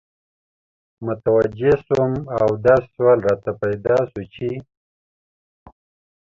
متوجه 1.05 1.73
سوم 1.87 2.13
او 2.37 2.49
دا 2.65 2.75
سوال 2.91 3.19
راته 3.27 3.51
پیدا 3.61 3.97
سو 4.11 4.21
چی 4.33 4.49